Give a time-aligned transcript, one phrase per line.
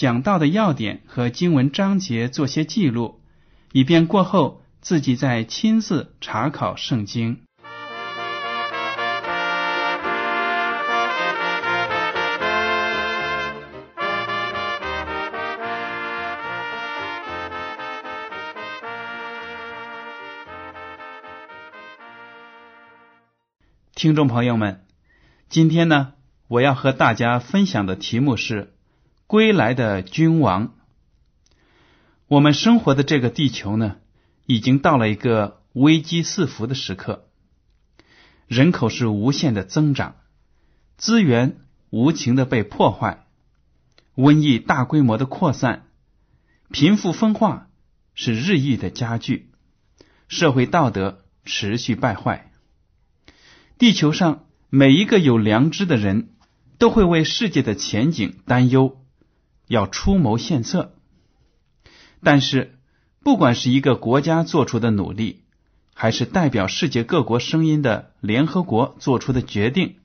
[0.00, 3.20] 讲到的要点和经文章节做些记录，
[3.70, 7.42] 以便过后自己再亲自查考圣经。
[23.94, 24.80] 听众朋友们，
[25.50, 26.14] 今天呢，
[26.48, 28.62] 我要和大家分享的题目是
[29.30, 30.66] 《归来的君王》。
[32.26, 33.98] 我们生活的这个地球呢，
[34.44, 37.28] 已经到了一个危机四伏的时刻，
[38.48, 40.16] 人口是无限的增长，
[40.96, 41.58] 资源
[41.90, 43.24] 无情的被破坏，
[44.16, 45.86] 瘟疫大规模的扩散，
[46.72, 47.68] 贫富分化
[48.14, 49.52] 是日益的加剧，
[50.26, 52.50] 社会道德持续败坏。
[53.78, 56.30] 地球上每一个有良知的人
[56.78, 58.96] 都会为世界的前景担忧，
[59.70, 60.96] 要出谋献策。
[62.24, 62.78] 但是，
[63.22, 65.44] 不管是一个国家做出的努力，
[65.94, 69.96] 还是代表世界各国声音的联合国做出的决定，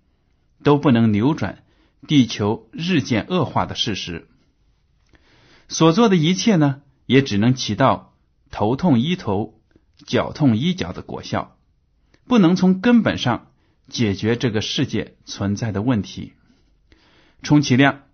[0.63, 1.63] 都不能扭转
[2.07, 4.27] 地球日渐恶化的事实。
[5.67, 8.13] 所做的一切呢，也只能起到
[8.51, 9.59] 头痛医头、
[10.05, 11.57] 脚痛医脚的果效，
[12.27, 13.47] 不能从根本上。
[13.87, 16.33] 解决这个世界存在的问题，
[17.43, 18.04] 充其量，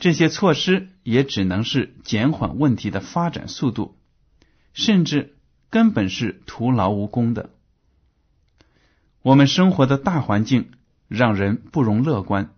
[0.00, 3.96] 这些措施也只能是减缓问题的发展速度，
[4.72, 5.36] 甚至
[5.68, 7.50] 根本是徒劳无功的。
[9.22, 10.72] 我们生活的大环境
[11.06, 12.54] 让人不容乐观，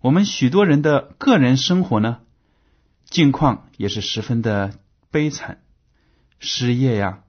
[0.00, 2.20] 我们许多人的个人生活呢，
[3.06, 4.78] 境况也是十分的
[5.10, 5.62] 悲惨，
[6.38, 7.24] 失业呀，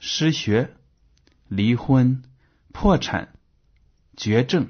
[0.00, 0.74] 失学，
[1.48, 2.22] 离婚，
[2.72, 3.32] 破产。
[4.16, 4.68] 绝症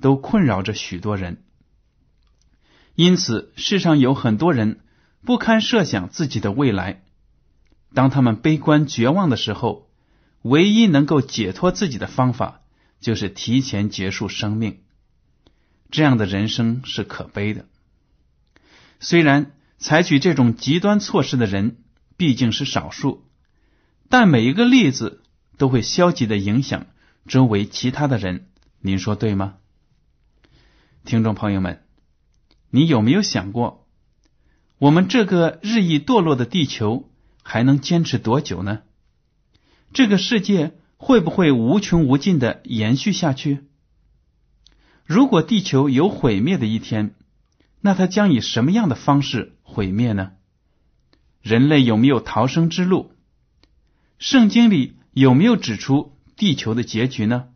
[0.00, 1.42] 都困扰着许多人，
[2.94, 4.80] 因此世上有很多人
[5.24, 7.02] 不堪设想自己的未来。
[7.94, 9.88] 当他们悲观绝望的时候，
[10.42, 12.60] 唯一能够解脱自己的方法
[13.00, 14.80] 就是提前结束生命。
[15.90, 17.66] 这样的人生是可悲的。
[19.00, 21.78] 虽然采取这种极端措施的人
[22.16, 23.24] 毕竟是少数，
[24.08, 25.22] 但每一个例子
[25.56, 26.86] 都会消极的影响
[27.26, 28.46] 周围其他的人。
[28.80, 29.54] 您说对吗，
[31.04, 31.82] 听众朋友们？
[32.70, 33.86] 你有没有想过，
[34.78, 37.10] 我们这个日益堕落的地球
[37.42, 38.82] 还能坚持多久呢？
[39.92, 43.66] 这个世界会不会无穷无尽的延续下去？
[45.04, 47.16] 如果地球有毁灭的一天，
[47.80, 50.32] 那它将以什么样的方式毁灭呢？
[51.42, 53.12] 人类有没有逃生之路？
[54.18, 57.48] 圣经里有没有指出地球的结局呢？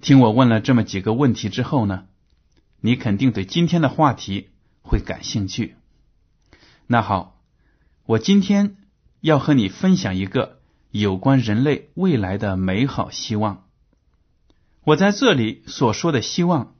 [0.00, 2.06] 听我问了这么几个问题之后呢，
[2.80, 4.50] 你肯定对今天的话题
[4.82, 5.76] 会感兴趣。
[6.86, 7.40] 那好，
[8.04, 8.76] 我今天
[9.20, 13.66] 要和你分享一个有关人类未来的美好希望。
[14.82, 16.74] 我在这里所说的希望，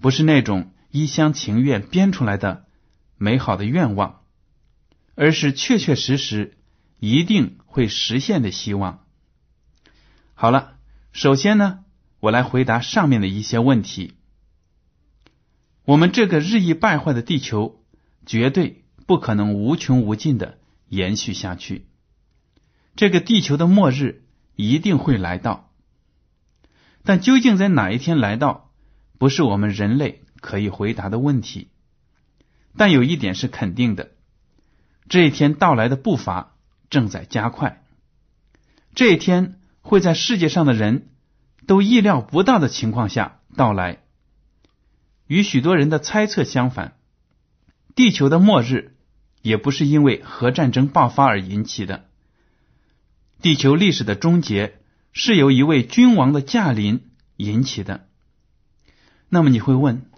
[0.00, 2.66] 不是那种一厢情愿编出来的
[3.16, 4.22] 美好的愿望，
[5.14, 6.58] 而是确确实实
[6.98, 9.04] 一定会实现的希望。
[10.34, 10.76] 好了，
[11.12, 11.84] 首先呢。
[12.18, 14.15] 我来回答上面的一些问题。
[15.86, 17.80] 我们这个日益败坏的地球，
[18.26, 21.86] 绝对不可能无穷无尽的延续下去。
[22.96, 24.24] 这个地球的末日
[24.56, 25.70] 一定会来到，
[27.04, 28.72] 但究竟在哪一天来到，
[29.16, 31.68] 不是我们人类可以回答的问题。
[32.76, 34.10] 但有一点是肯定的，
[35.08, 36.56] 这一天到来的步伐
[36.90, 37.84] 正在加快。
[38.94, 41.08] 这一天会在世界上的人。
[41.66, 43.98] 都意料不到的情况下到来，
[45.26, 46.96] 与许多人的猜测相反，
[47.94, 48.96] 地球的末日
[49.42, 52.08] 也不是因为核战争爆发而引起的。
[53.42, 54.80] 地球历史的终结
[55.12, 58.08] 是由一位君王的驾临引起的。
[59.28, 60.10] 那么你会问，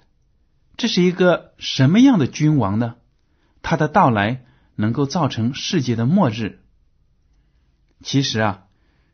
[0.77, 2.97] 这是一个什么样的君王呢？
[3.63, 4.45] 他的到来
[4.77, 6.61] 能够造成世界的末日？
[8.03, 8.65] 其实啊，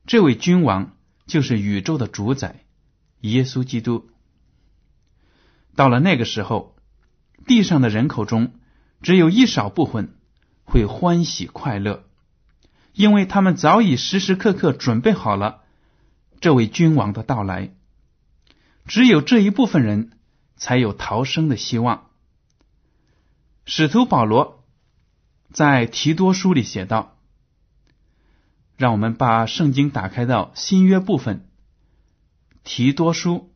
[0.07, 0.97] 这位君王
[1.27, 2.65] 就是宇宙的主宰
[3.21, 4.11] 耶稣基督。
[5.77, 6.77] 到了那个时候，
[7.47, 8.55] 地上的人口中
[9.03, 10.17] 只有一少部分
[10.65, 12.05] 会欢喜快乐，
[12.93, 15.63] 因为他们早已时时刻刻准备好了
[16.41, 17.75] 这位君王的到来。
[18.87, 20.19] 只有这一部分人
[20.57, 22.11] 才有逃生的希望。
[23.67, 24.65] 使徒保罗
[25.53, 27.17] 在提多书里写道
[28.77, 31.49] ：“让我们把圣经打开到新约部分，
[32.63, 33.53] 提多书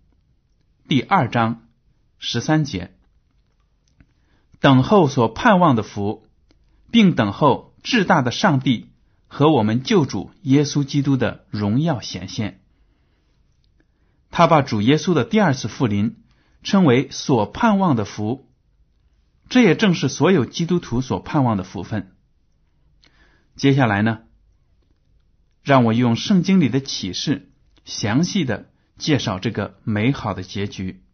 [0.89, 1.63] 第二章。”
[2.19, 2.95] 十三节，
[4.61, 6.27] 等候所盼望的福，
[6.91, 8.91] 并等候至大的上帝
[9.29, 12.61] 和我们救主耶稣基督的荣耀显现。
[14.31, 16.23] 他把主耶稣的第二次复临
[16.63, 18.47] 称为所盼望的福，
[19.49, 22.17] 这也正是所有基督徒所盼望的福分。
[23.57, 24.21] 接下来呢，
[25.63, 27.51] 让我用圣经里的启示
[27.85, 31.05] 详细的介绍这个美好的结局。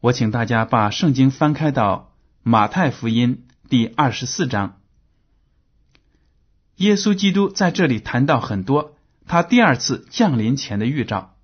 [0.00, 4.80] 我请大家把圣经翻开到马太福音第二十四章。
[6.76, 11.36] 耶稣基督在这里谈到很多他第二次降临前的预兆。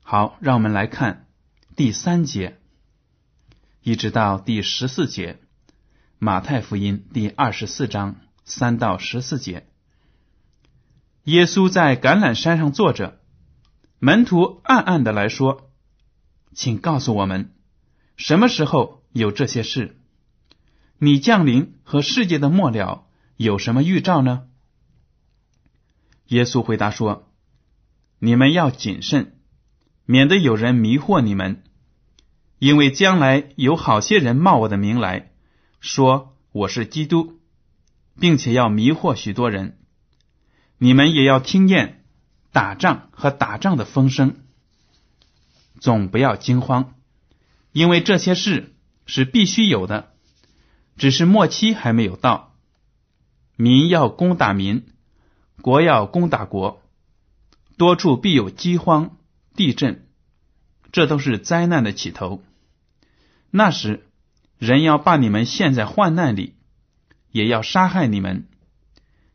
[0.00, 1.26] 好，让我们来看
[1.76, 2.58] 第三节
[3.82, 5.38] 一直到第十四节，
[6.18, 8.16] 马太福音第二十四章
[8.46, 9.68] 三到十四节。
[11.24, 13.18] 耶稣在橄榄山上坐着，
[13.98, 15.70] 门徒暗暗的来说。
[16.56, 17.52] 请告诉我们，
[18.16, 19.94] 什么时候有这些事？
[20.98, 23.06] 你降临和世界的末了
[23.36, 24.44] 有什么预兆呢？
[26.28, 27.30] 耶稣回答说
[28.18, 29.38] ：“你们要谨慎，
[30.06, 31.62] 免得有人迷惑你们，
[32.58, 35.32] 因为将来有好些人冒我的名来
[35.78, 37.38] 说我是基督，
[38.18, 39.78] 并且要迷惑许多人。
[40.78, 42.06] 你们也要听见
[42.50, 44.36] 打仗和打仗的风声。”
[45.78, 46.94] 总不要惊慌，
[47.72, 48.74] 因为这些事
[49.04, 50.12] 是必须有的，
[50.96, 52.54] 只是末期还没有到。
[53.56, 54.86] 民要攻打民，
[55.60, 56.82] 国要攻打国，
[57.76, 59.16] 多处必有饥荒、
[59.54, 60.06] 地震，
[60.92, 62.42] 这都是灾难的起头。
[63.50, 64.06] 那时，
[64.58, 66.54] 人要把你们陷在患难里，
[67.30, 68.48] 也要杀害你们，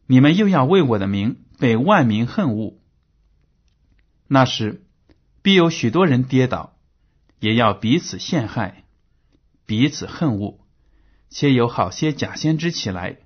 [0.07, 2.77] 你们又要为我的名被万民恨恶。
[4.27, 4.83] 那时。
[5.41, 6.73] 必有许多人跌倒，
[7.39, 8.83] 也要彼此陷害，
[9.65, 10.59] 彼此恨恶，
[11.29, 13.17] 且有好些假先知起来，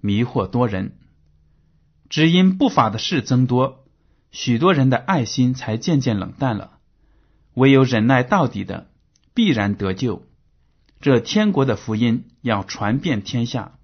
[0.00, 0.98] 迷惑多人。
[2.08, 3.84] 只因不法的事增多，
[4.30, 6.78] 许多人的爱心才渐渐冷淡了。
[7.54, 8.90] 唯有忍耐到底的，
[9.34, 10.26] 必然得救。
[11.00, 13.78] 这天国的福音要传遍天下，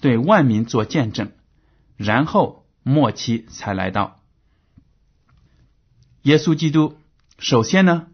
[0.00, 1.32] 对万民做见证，
[1.96, 4.20] 然后末期才来到。
[6.24, 6.96] 耶稣基督
[7.38, 8.06] 首先呢，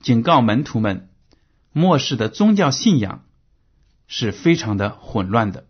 [0.00, 1.10] 警告门徒们，
[1.72, 3.22] 末世的宗教信仰
[4.06, 5.66] 是非常的混乱的，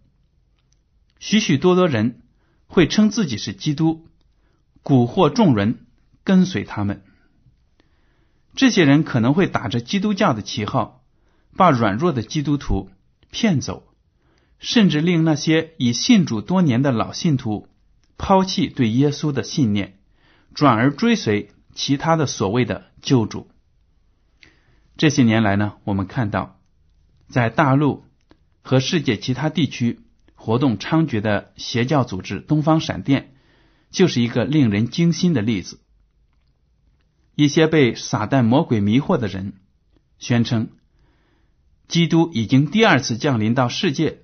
[1.18, 2.22] 许许多多人
[2.68, 4.06] 会称自己是基督，
[4.84, 5.84] 蛊惑众人
[6.22, 7.02] 跟随他们。
[8.54, 11.02] 这些人可能会打着基督教的旗号，
[11.56, 12.88] 把软弱的基督徒
[13.32, 13.92] 骗走，
[14.60, 17.66] 甚至令那些已信主多年的老信徒
[18.16, 19.98] 抛弃对耶稣的信念，
[20.54, 21.50] 转而追随。
[21.74, 23.48] 其他的所谓的救主，
[24.96, 26.60] 这些年来呢，我们看到
[27.28, 28.04] 在大陆
[28.62, 30.00] 和世界其他地区
[30.34, 33.34] 活动猖獗的邪教组织东方闪电，
[33.90, 35.80] 就是一个令人惊心的例子。
[37.34, 39.54] 一些被撒旦魔鬼迷惑的人，
[40.18, 40.70] 宣称
[41.88, 44.18] 基督已经第二次降临到世界，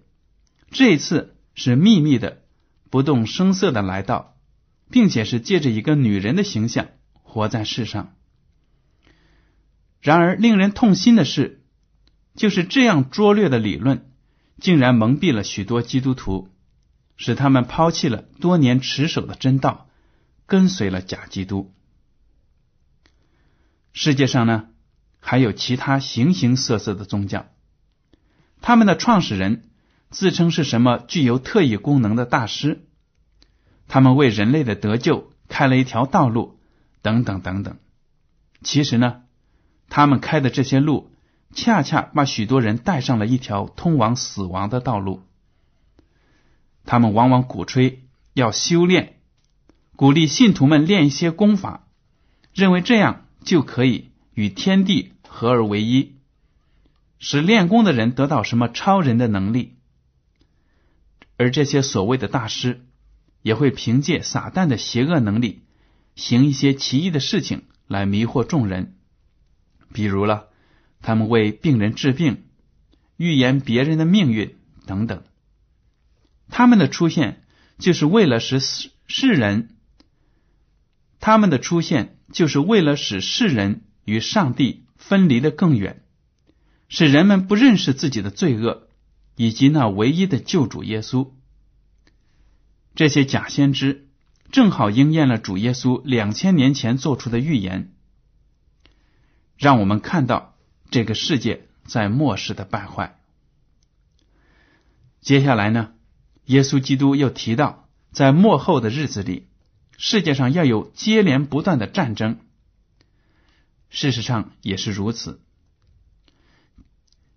[0.71, 2.43] 这一次是秘密的、
[2.91, 4.37] 不动声色的来到，
[4.91, 6.89] 并且是借着一个女人的形象。
[7.37, 8.15] 活在世上，
[10.01, 11.61] 然而令人痛心的是，
[12.35, 14.11] 就是这样拙劣的理论，
[14.59, 16.49] 竟然蒙蔽了许多基督徒，
[17.19, 19.87] 使他们抛弃了多年持守的真道，
[20.47, 21.75] 跟随了假基督。
[23.93, 24.69] 世界上呢，
[25.21, 27.49] 还有其他形形色色的宗教，
[28.63, 29.69] 他们的创始人
[30.09, 32.87] 自称是什么具有特异功能的大师，
[33.89, 36.56] 他们为人类的得救开了一条道路。
[37.03, 37.77] 等等等等，
[38.63, 39.23] 其实呢，
[39.89, 41.13] 他们开的这些路
[41.55, 45.23] 恰恰把许多人带上了一条通往死亡的道路。
[46.85, 49.19] 他们往往鼓吹要修炼，
[49.97, 51.87] 鼓励信徒们练一些功法，
[52.53, 56.17] 认为这样就可以与天地合而为一，
[57.19, 59.75] 使练功的人得到什么超人的能力。
[61.37, 62.87] 而这些所谓的大师，
[63.43, 65.66] 也会凭借撒旦的邪恶能力，
[66.17, 68.97] 行一些奇异的事情来迷惑众人。
[69.93, 70.49] 比如了，
[71.01, 72.43] 他们为病人治病，
[73.17, 74.57] 预言别人的命运
[74.87, 75.23] 等等。
[76.49, 77.45] 他们的出现
[77.79, 79.77] 就是为了使世世人，
[81.21, 86.03] 他们的出现就是为了使世人与上帝分离的更远，
[86.89, 88.89] 使人们不认识自己的罪恶，
[89.37, 91.31] 以及那唯一的救主耶稣。
[92.95, 94.06] 这些假先知
[94.57, 97.93] 正好应验了主耶稣两千年前做出的预言，
[99.59, 100.57] 让我们看到
[100.91, 103.21] 这个世界在末世的败坏。
[105.21, 105.93] 接下来呢？
[106.47, 109.47] 耶稣基督又提到，在末后的日子里，
[109.99, 112.39] 世界上要有接连不断的战争。
[113.91, 115.43] 事实上也是如此。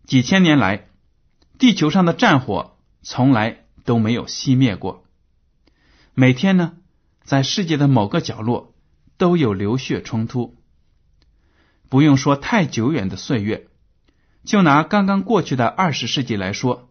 [0.05, 0.87] 几千年来，
[1.57, 5.03] 地球上的战火从来都没有熄灭过。
[6.13, 6.77] 每天呢，
[7.29, 8.73] 在世界的某个角落
[9.19, 10.57] 都有流血冲突。
[11.87, 13.67] 不用说太久远的岁月，
[14.45, 16.89] 就拿刚刚过去的二十世纪来说。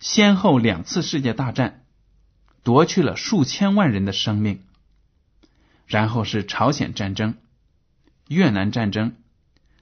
[0.00, 1.86] 先后两次世界大战
[2.62, 4.64] 夺去了数千万人的生命，
[5.86, 7.36] 然后是朝鲜战争、
[8.28, 9.16] 越南战争、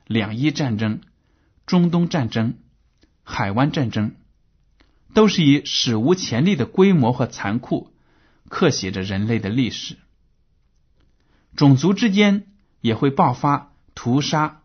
[0.07, 1.01] 两伊战争、
[1.67, 2.55] 中东战争、
[3.25, 4.15] 海湾战争，
[5.13, 7.90] 都是以史无前例的规模和残酷
[8.51, 9.97] 刻写着人类的历史。
[11.57, 12.49] 种族之间
[12.83, 14.63] 也会爆发屠杀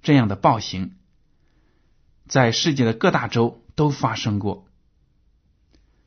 [0.00, 0.96] 这样的暴行，
[2.26, 4.66] 在世界的各大洲都发生过。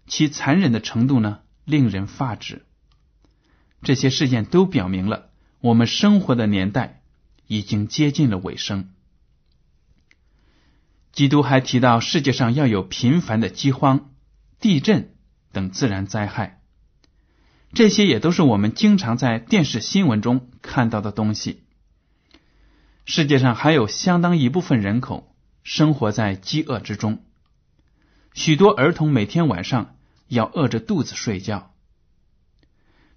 [0.07, 2.65] 其残忍的程度呢，令人发指。
[3.83, 5.29] 这些事件都表明了，
[5.59, 7.03] 我们生活的年代
[7.47, 8.93] 已经接近了尾声。
[11.11, 14.11] 基督还提到，世界上要有频繁的饥荒、
[14.59, 15.15] 地震
[15.51, 16.62] 等自然灾害，
[17.73, 21.63] 这些也都是我们经常在电视新闻中看到的东西。
[23.05, 27.23] 世界上还有相当一部分人口生活在饥饿之中。
[28.33, 29.95] 许多儿童每天晚上
[30.27, 31.73] 要饿着肚子睡觉。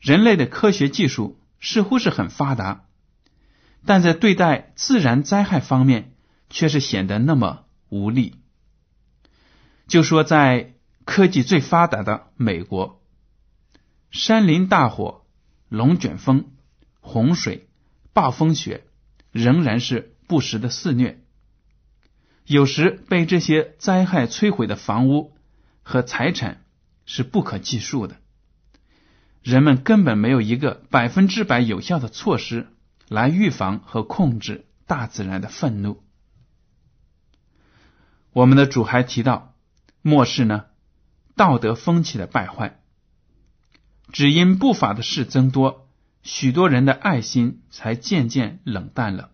[0.01, 2.85] 人类的科学技术似乎是很发达，
[3.85, 6.15] 但在对待自然灾害方面
[6.51, 8.37] 却是显得那么无力。
[9.87, 13.03] 就说在科技最发达的美国，
[14.11, 15.25] 山林大火、
[15.69, 16.53] 龙卷风、
[17.01, 17.69] 洪水、
[18.13, 18.87] 暴风雪
[19.31, 21.23] 仍然是不时的肆虐。
[22.45, 25.37] 有时被这些灾害摧毁的房屋
[25.83, 26.65] 和财产
[27.05, 28.17] 是不可计数的，
[29.43, 32.69] 人们根本没有一个百分之百有效的措施
[33.09, 36.05] 来预防和控制大自然的愤怒。
[38.33, 39.55] 我们的主还提到，
[40.03, 40.67] 末世呢，
[41.35, 42.81] 道德风气的败坏，
[44.13, 45.89] 只因不法的事增多，
[46.23, 49.31] 许多人的爱心才渐渐冷淡了。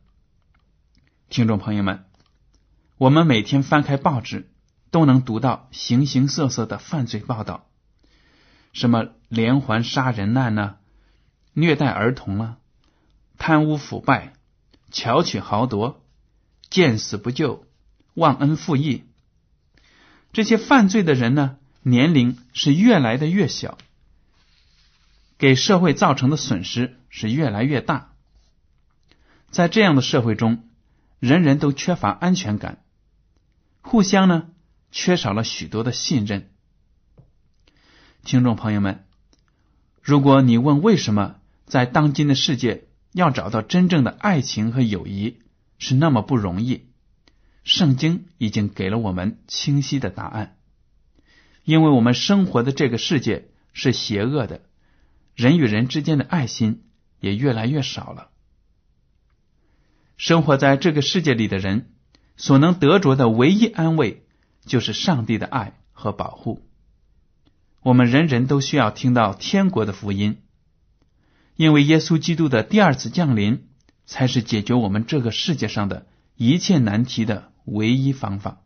[1.28, 2.04] 听众朋友们。
[2.98, 4.48] 我们每天翻开报纸，
[4.92, 7.66] 都能读到形形色色的犯罪报道，
[8.72, 10.76] 什么连环杀人案呢，
[11.52, 12.58] 虐待儿童啊，
[13.38, 14.34] 贪污腐败、
[14.92, 16.04] 巧取豪夺、
[16.70, 17.66] 见死不救、
[18.14, 19.02] 忘恩负义。
[20.32, 23.78] 这些犯罪的人呢，年龄是越来的越小，
[25.42, 28.12] 给社会造成的损失是越来越大。
[29.50, 30.68] 在这样的社会中，
[31.18, 32.84] 人人都缺乏安全感。
[33.80, 34.50] 互相呢，
[34.92, 36.48] 缺少了许多的信任。
[38.22, 39.04] 听众朋友们，
[40.00, 45.40] 如果你问为什么在当今的世界要找到真正的爱情和友谊
[45.76, 46.86] 是那么不容易，
[47.64, 50.56] 圣经已经给了我们清晰的答案。
[51.64, 54.60] 因为我们生活的这个世界是邪恶的，
[55.34, 56.84] 人与人之间的爱心
[57.20, 58.30] 也越来越少了。
[60.16, 61.88] 生活在这个世界里的人。
[62.38, 64.24] 所能得着的唯一安慰，
[64.64, 66.62] 就是上帝的爱和保护。
[67.82, 70.38] 我们人人都需要听到天国的福音，
[71.54, 73.68] 因为耶稣基督的第二次降临，
[74.06, 78.62] 才是解决我们这个世界上的一切难题的唯一方法。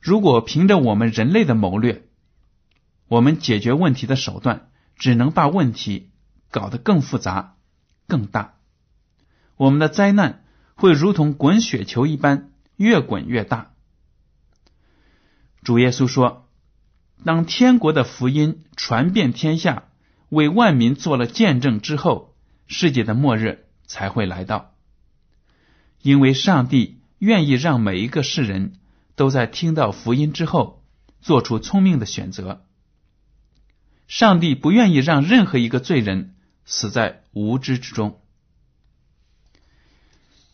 [0.00, 2.04] 如果凭着我们人类的谋略，
[3.08, 4.69] 我们解决问题的手段
[5.00, 6.10] 只能把问题
[6.52, 7.56] 搞得更复杂、
[8.06, 8.54] 更大，
[9.56, 10.44] 我们的灾难。
[10.74, 13.72] 会如同滚雪球一般越滚越大。
[15.62, 16.48] 主耶稣说
[17.22, 19.84] ：“当天国的福音传遍天下，
[20.30, 22.34] 为万民做了见证之后，
[22.66, 24.72] 世界的末日才会来到。
[26.00, 28.80] 因为上帝愿意让每一个世人
[29.16, 30.82] 都在听到福音之后
[31.20, 32.64] 做出聪明的选择。
[34.10, 38.20] 上帝不愿意让任何一个罪人死在无知之中。”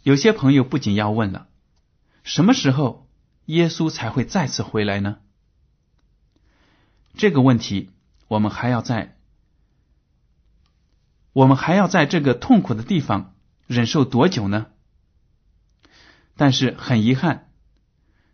[0.05, 1.49] 有些朋友不仅要问了：
[2.23, 3.09] 什么时候
[3.47, 5.21] 耶稣才会再次回来呢？
[7.17, 7.91] 这个问题，
[8.29, 9.17] 我们还要在
[11.33, 13.35] 我们还要在这个痛苦的地方
[13.67, 14.67] 忍受多久呢？
[16.37, 17.51] 但是很遗憾，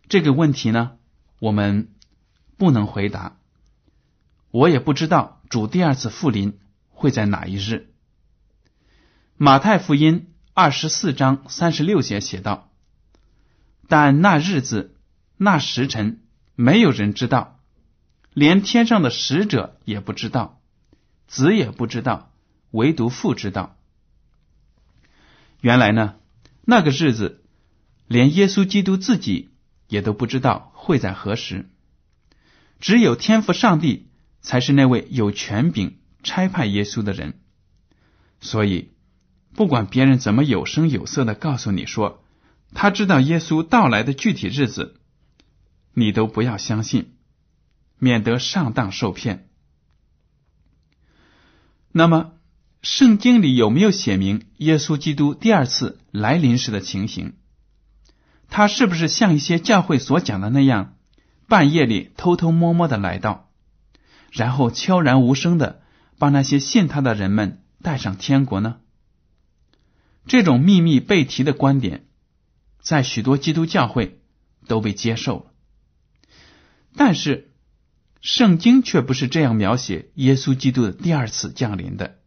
[0.09, 0.97] 这个问题呢，
[1.39, 1.93] 我们
[2.57, 3.37] 不能回答。
[4.53, 7.91] 我也不知道主第二次复临会在哪一日。
[9.35, 10.29] 马太福音。
[10.55, 12.69] 二十四章三十六节写道
[13.89, 14.95] ：“但那日子、
[15.35, 16.21] 那时辰，
[16.53, 17.59] 没有人知道，
[18.33, 20.61] 连天上的使者也不知道，
[21.25, 22.31] 子也不知道，
[22.69, 23.75] 唯独父知道。
[25.61, 26.17] 原来呢，
[26.61, 27.43] 那个日子，
[28.05, 29.49] 连耶稣基督自己
[29.87, 31.67] 也都不知道会在何时，
[32.79, 34.11] 只有天父上帝
[34.43, 37.33] 才是那位有权柄差派耶稣的人，
[38.39, 38.91] 所以。”
[39.55, 42.23] 不管别人怎么有声有色的告诉你说
[42.73, 44.99] 他知道耶稣到来的具体日子，
[45.93, 47.13] 你都不要相信，
[47.99, 49.47] 免得上当受骗。
[51.91, 52.31] 那么，
[52.81, 57.33] 圣经里有没有写明耶稣基督第二次来临时的情形？
[58.49, 60.95] 他是不是像一些教会所讲的那样，
[61.47, 63.51] 半夜里偷偷摸摸的来到，
[64.33, 65.83] 然后悄然无声的
[66.17, 68.77] 把那些信他的人们带上天国呢？
[70.25, 72.05] 这种秘密被提的观点，
[72.81, 74.21] 在许多基督教会
[74.67, 75.45] 都被接受了，
[76.95, 77.51] 但是
[78.21, 82.19] 圣经却不是这样描写耶稣基督的第二次降临的。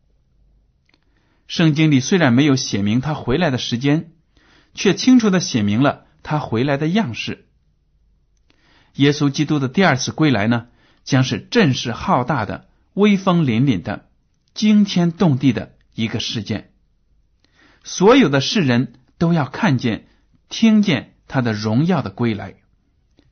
[1.49, 4.13] 圣经里虽然没有写明他回来的时间，
[4.75, 7.49] 却清楚的写明了他回来的样式。
[8.95, 10.69] 耶稣基督的第二次归来呢，
[11.07, 14.11] 将是阵势浩大的、威风凛凛的、
[14.53, 16.73] 惊天动地的一个事件。
[17.85, 20.09] 所有的世人都要看见、
[20.49, 22.57] 听见他的荣耀的归来，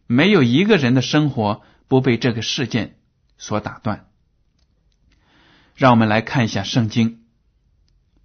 [0.06, 2.96] 没有一个人的生活不被这个事件
[3.36, 4.06] 所打断。
[5.74, 7.10] 让我们来看一下圣经《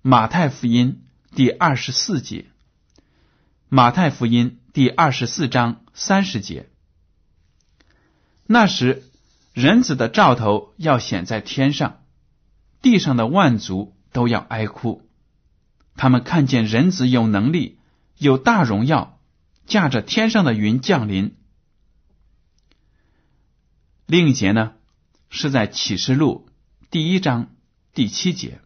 [0.04, 1.02] 马太福音》
[1.36, 2.46] 第二十四节，
[3.68, 6.70] 《马太福音》第二十四章三十节。
[8.46, 9.09] 那时，
[9.60, 12.02] 人子的兆头要显在天上，
[12.82, 15.06] 地上的万族都要哀哭。
[15.98, 17.78] 他们看见人子有能力、
[18.17, 19.19] 有大荣耀，
[19.65, 21.36] 驾着天上的云降临。
[24.06, 24.76] 另一节呢，
[25.30, 26.48] 是在启示录
[26.89, 27.50] 第一章
[27.93, 28.62] 第七节。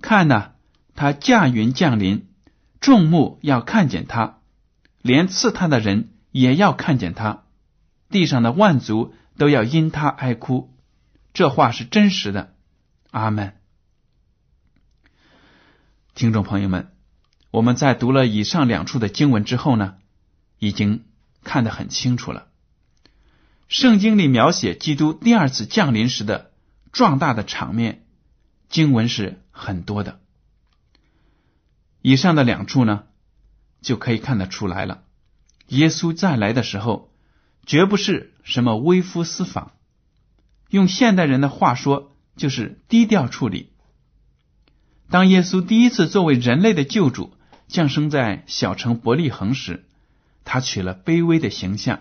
[0.00, 0.52] 看呐，
[0.94, 2.26] 他驾云降临，
[2.80, 4.38] 众目要看见他，
[5.02, 7.44] 连刺他的人也要看见他，
[8.08, 10.74] 地上的万族都要因他哀哭。
[11.32, 12.54] 这话是真实的。
[13.10, 13.54] 阿门。
[16.14, 16.92] 听众朋友们，
[17.50, 19.96] 我们在读了以上两处的经文之后呢，
[20.58, 21.04] 已经
[21.42, 22.48] 看得很清楚了。
[23.66, 26.52] 圣经里描写基督第二次降临时的
[26.92, 28.04] 壮大的场面，
[28.68, 30.20] 经文是很多的。
[32.02, 33.04] 以上的两处呢，
[33.80, 35.02] 就可以看得出来了。
[35.68, 37.10] 耶稣再来的时候，
[37.64, 39.72] 绝不是什么微服私访，
[40.68, 43.70] 用现代人的话说，就是低调处理。
[45.10, 47.34] 当耶稣第一次作为人类的救主
[47.68, 49.86] 降生在小城伯利恒时，
[50.44, 52.00] 他取了卑微的形象，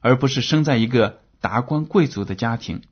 [0.00, 2.82] 而不是生在一个达官贵族的家庭。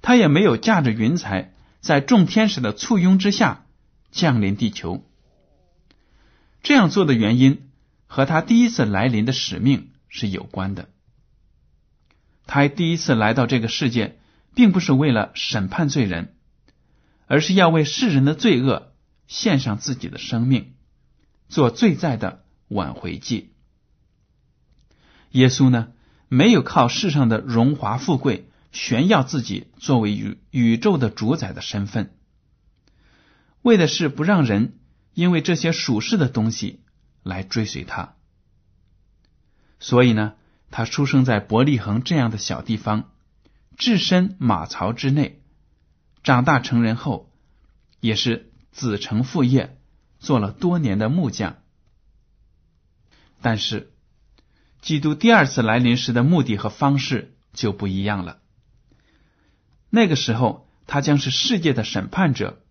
[0.00, 3.66] 他也没有驾着云彩，在众天使的簇拥之下
[4.12, 5.04] 降临地球。
[6.62, 7.68] 这样做的原因
[8.06, 10.88] 和他第一次来临的使命是有关的。
[12.46, 14.18] 他第一次来到这个世界，
[14.54, 16.34] 并不是为了审判罪人。
[17.26, 18.92] 而是要为世人的罪恶
[19.26, 20.74] 献上自己的生命，
[21.48, 23.54] 做罪在的挽回祭。
[25.30, 25.88] 耶稣呢，
[26.28, 32.14] 没有靠世上的荣华富贵炫耀自己作为宇宇宙的主宰的身份，
[33.62, 34.78] 为的是不让人
[35.14, 36.82] 因为这些属世的东西
[37.22, 38.16] 来追随他。
[39.80, 40.34] 所以呢，
[40.76, 43.12] 他出生在伯利恒这样的小地方，
[43.76, 45.40] 置身马槽之内。
[46.24, 47.30] 长大成人后，
[48.00, 49.78] 也是子承父业，
[50.18, 51.58] 做了多年的木匠。
[53.40, 53.92] 但是，
[54.82, 58.40] 基督第二次来临时的目的和方式就不一样了。
[59.90, 62.64] 那个时候，他将是世界的审判者，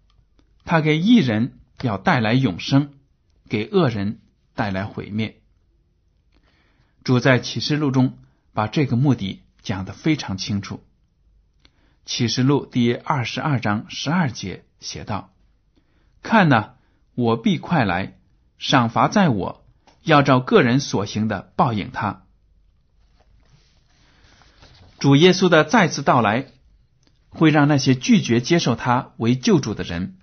[0.65, 2.95] 他给义人要带来永生，
[3.47, 4.19] 给恶人
[4.55, 5.41] 带来毁灭。
[7.03, 8.17] 主在启示录中
[8.53, 10.83] 把这个目的讲得非常清楚。
[12.05, 15.33] 启示录第二十二章十二节写道
[16.23, 16.75] ：“看呐，
[17.15, 18.17] 我必快来，
[18.57, 19.65] 赏罚在我，
[20.01, 22.23] 要照个人所行的报应他。”
[24.99, 26.47] 主耶稣的再次到来，
[27.29, 30.17] 会让那些拒绝接受他为救主的人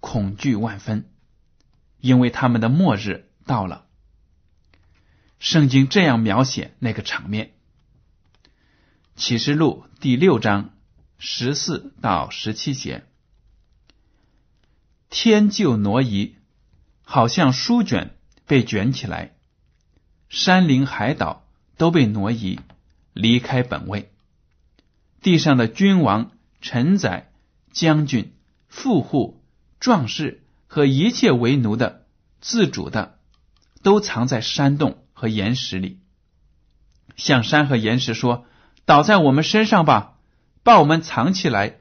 [0.00, 1.10] 恐惧万分，
[2.00, 3.86] 因为他们的末日到了。
[5.38, 7.52] 圣经这样描写那个场面：
[9.16, 10.70] 启示录第六章。
[11.20, 13.04] 十四到十七节，
[15.10, 16.36] 天就挪移，
[17.02, 18.14] 好像书卷
[18.46, 19.34] 被卷起来，
[20.28, 21.44] 山林海岛
[21.76, 22.60] 都被挪移，
[23.14, 24.12] 离开本位。
[25.20, 27.32] 地上的君王、臣宰、
[27.72, 28.32] 将军、
[28.68, 29.42] 富户、
[29.80, 32.06] 壮士和一切为奴的、
[32.40, 33.18] 自主的，
[33.82, 35.98] 都藏在山洞和岩石里，
[37.16, 38.46] 向山和岩石说
[38.86, 40.14] ：“倒在我们身上吧。”
[40.62, 41.78] 把我们藏起来，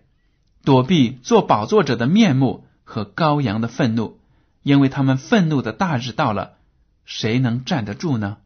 [0.63, 4.19] 躲避做宝座者的面目和羔羊的愤怒，
[4.63, 6.57] 因为他们愤怒的大日到了，
[7.03, 8.37] 谁能站得住呢？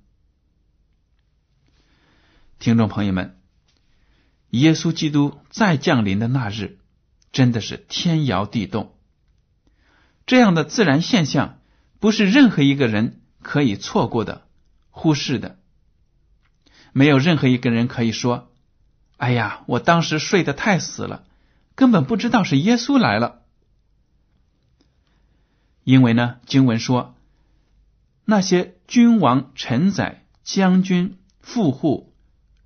[2.58, 3.40] 听众朋友们，
[4.50, 6.80] 耶稣基督再降临的那日，
[7.32, 8.96] 真的是天摇地动。
[10.26, 11.60] 这样的自然现象，
[12.00, 14.48] 不是任何一个人可以错过的、
[14.92, 15.58] 忽视的。
[16.94, 18.50] 没有任何一个人可以说。
[19.18, 21.26] 哎呀，我当时睡得太死了，
[21.76, 23.44] 根本不知道是耶稣来了。
[25.84, 27.16] 因为呢，经文说，
[28.26, 32.16] 那些君王、臣宰、将军、富户、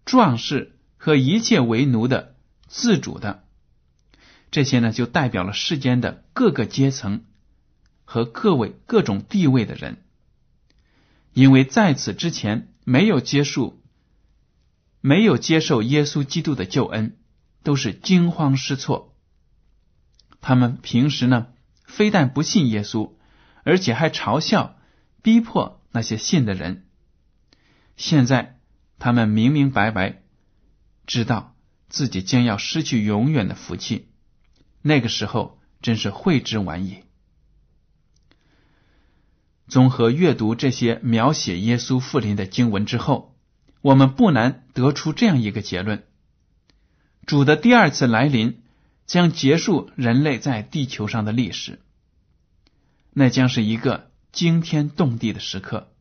[0.05, 2.35] 壮士和一切为奴的、
[2.67, 3.43] 自主的，
[4.49, 7.25] 这些呢，就代表了世间的各个阶层
[8.05, 10.04] 和各位各种地位的人，
[11.35, 13.77] 因为在此之前没有接受。
[15.01, 17.17] 没有接受耶稣基督的救恩，
[17.61, 19.15] 都是惊慌失措。
[20.41, 21.47] 他们平时呢，
[21.83, 23.11] 非但不信耶稣，
[23.63, 24.77] 而且还嘲笑、
[25.21, 26.87] 逼迫那些信的人。
[27.97, 28.57] 现在
[28.97, 30.23] 他们明明白白
[31.05, 31.55] 知道
[31.87, 34.07] 自己将要失去永远的福气，
[34.81, 37.04] 那个时候真是悔之晚矣。
[39.67, 43.33] 综合阅读这些描写耶稣复临的经文之后。
[43.81, 46.05] 我们不难得出这样一个结论：
[47.27, 48.63] 主的第二次来临
[49.05, 51.79] 将结束人类在地球上的历史，
[53.13, 55.91] 那将是一个惊天动地的时刻，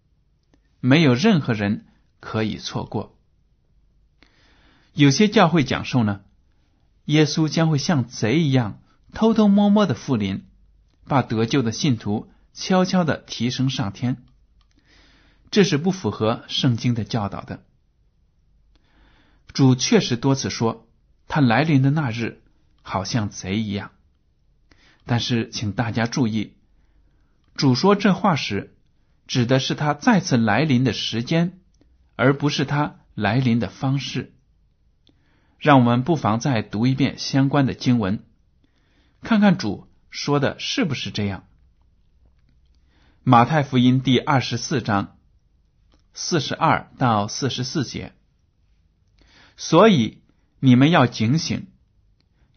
[0.81, 1.85] 没有任何人
[2.21, 3.19] 可以错过。
[4.95, 6.23] 有些教会讲授呢，
[7.05, 8.81] 耶稣将会像贼一样
[9.13, 10.47] 偷偷摸摸的复临，
[11.07, 14.25] 把得救的信徒悄悄的提升上天，
[15.51, 17.65] 这是不符合圣经的教导的。
[19.53, 20.89] 主确实多次说，
[21.27, 22.43] 他来临的那日
[22.83, 23.91] 好像贼一样。
[25.05, 26.55] 但是，请大家注意，
[27.57, 28.77] 主说这话时，
[29.27, 31.61] 指的是他再次来临的时间，
[32.15, 34.33] 而不是他来临的方式。
[35.59, 38.25] 让我们不妨再读一遍相关的经文，
[39.23, 41.49] 看看主说的是不是这样。
[43.27, 45.17] 马太福音第二十四章
[46.13, 48.13] 四十二到四十四节。
[49.57, 50.23] 所以
[50.61, 51.69] 你们要警醒，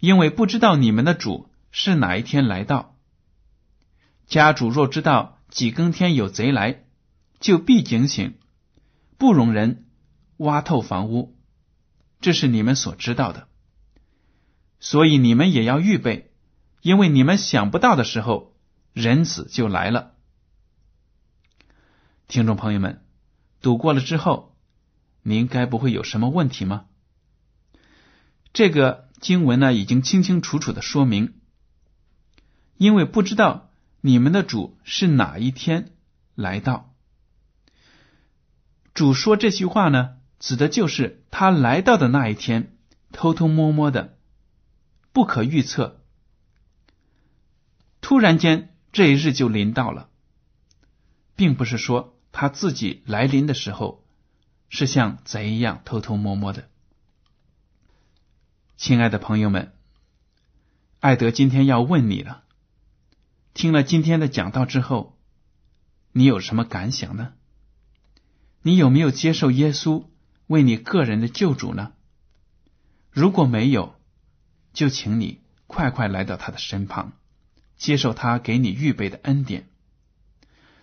[0.01, 2.97] 因为不知道你们的主是哪一天来到。
[4.25, 6.83] 家主若知道几更天有贼来，
[7.39, 8.37] 就必警醒，
[9.17, 9.85] 不容人
[10.35, 11.37] 挖透房屋。
[12.19, 13.47] 这是你们所知道的。
[14.81, 16.33] 所以你们也要预备，
[16.81, 18.53] 因为你们想不到的时候，
[18.91, 20.15] 人子就来了。
[22.27, 23.05] 听众朋友们，
[23.61, 24.53] 读过了之后。
[25.21, 26.85] 您该不会有什么问题吗？
[28.51, 31.33] 这个经文呢，已经清清楚楚的说明，
[32.75, 35.93] 因为不知道你们的主是哪一天
[36.35, 36.93] 来到。
[38.93, 42.77] 主说这句话呢，指的就是他来到的那一天，
[43.13, 44.17] 偷偷摸摸的，
[45.13, 46.01] 不可预测，
[48.01, 50.09] 突然间这一日就临到了，
[51.37, 54.03] 并不是说他自己来临的时候。
[54.69, 56.67] 是像贼一样偷偷摸摸的，
[58.75, 59.71] 亲爱的朋友们，
[60.99, 62.43] 艾德今天要问你了。
[63.53, 65.17] 听了今天的讲道之后，
[66.11, 67.33] 你有什么感想呢？
[68.61, 70.07] 你有没有接受耶稣
[70.47, 71.93] 为你个人的救主呢？
[73.09, 73.95] 如果没有，
[74.73, 77.13] 就请你快快来到他的身旁，
[77.77, 79.69] 接受他给你预备的恩典。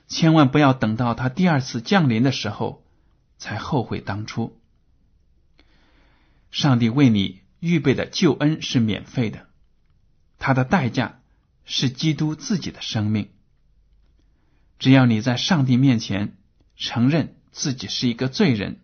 [0.07, 2.85] 千万不要等到他第二次降临的时候
[3.39, 4.61] 才后悔当初。
[6.51, 9.49] 上帝为你预备的救恩是免费的，
[10.39, 11.21] 他的代价
[11.65, 13.31] 是基督自己的生命。
[14.79, 16.37] 只要你在上帝面前
[16.77, 18.81] 承认自己是一个罪人，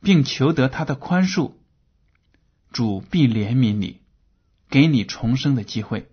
[0.00, 1.52] 并求得他的宽恕，
[2.72, 4.00] 主必怜悯你，
[4.70, 6.10] 给你重生的机会。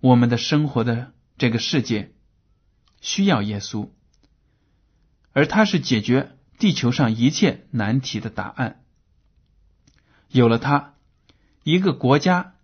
[0.00, 2.14] 我们的生活的这个世界
[3.00, 3.90] 需要耶稣，
[5.32, 8.84] 而他是解决地球上一切难题的答案。
[10.28, 10.94] 有了他，
[11.62, 12.54] 一个国家、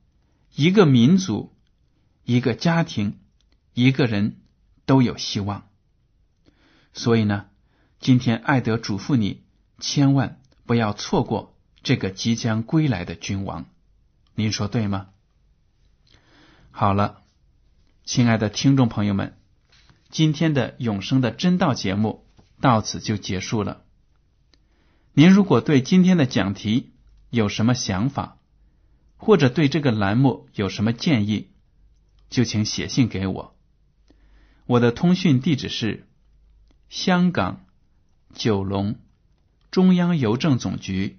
[0.55, 1.55] 一个民族、
[2.25, 3.18] 一个家庭、
[3.75, 4.38] 一个人。
[4.87, 5.68] 都有希望，
[6.92, 7.46] 所以呢，
[7.99, 9.42] 今天艾德嘱咐你，
[9.81, 13.66] 千万不要错过这个即将归来的君王。
[14.37, 15.09] 您说对吗？
[16.70, 17.25] 好了，
[18.05, 19.37] 亲爱的听众朋友们，
[20.08, 22.26] 今天的永生的真道节目
[22.60, 23.82] 到此就结束了。
[25.12, 26.92] 您如果对今天的讲题
[27.30, 28.38] 有什么想法，
[29.16, 31.50] 或者对这个栏目有什么建议，
[32.28, 33.56] 就请写信给我。
[34.66, 36.08] 我的通讯地址是
[36.88, 37.64] 香港
[38.34, 38.98] 九龙
[39.70, 41.18] 中央邮政总局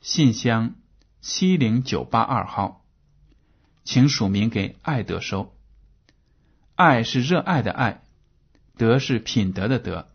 [0.00, 0.74] 信箱
[1.20, 2.84] 七零九八二号，
[3.82, 5.55] 请署名给爱德收。
[6.76, 8.02] 爱是热爱的爱，
[8.76, 10.08] 德是品德的德。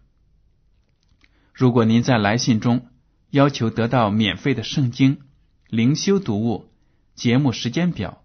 [1.53, 2.85] 如果您在来信中
[3.31, 5.21] 要求得到免费的圣经
[5.67, 6.69] 灵修读物、
[7.15, 8.21] 节目时间表，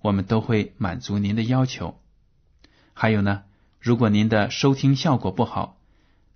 [0.00, 2.00] 我们都会满足您的要求。
[2.94, 3.44] 还有呢？
[3.78, 5.78] 如果您的收听效果不好，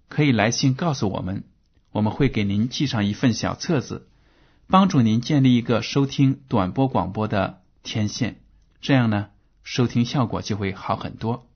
[0.09, 1.42] 可以来信告诉我们，
[1.90, 4.07] 我们会给您寄上一份小册子，
[4.68, 8.40] 帮助您建立一个收听短波广播的天线，
[8.81, 9.31] 这样呢，
[9.62, 11.48] 收听效果就会好很多。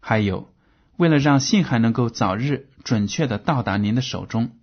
[0.00, 0.52] 还有，
[0.96, 4.56] 为了让信函能够早日准确的到达您的手中，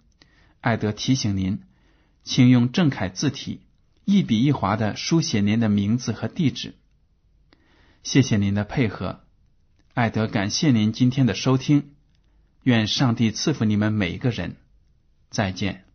[0.62, 1.64] 艾德提醒您，
[2.24, 3.62] 请用正楷字体
[4.06, 6.76] 一笔一划的书写您的名字和地址。
[8.04, 9.22] 谢谢您的配合。
[9.94, 11.94] 艾德，感谢您今天的收听，
[12.64, 14.56] 愿上帝赐福你们每一个人，
[15.30, 15.86] 再见。